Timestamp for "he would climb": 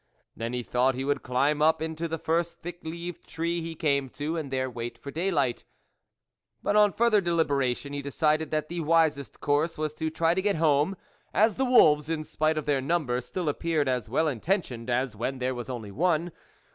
0.95-1.61